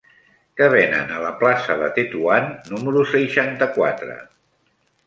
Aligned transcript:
Què 0.61 0.69
venen 0.73 1.13
a 1.17 1.19
la 1.25 1.33
plaça 1.43 1.75
de 1.83 1.91
Tetuan 1.99 2.51
número 2.73 3.05
seixanta-quatre? 3.13 4.19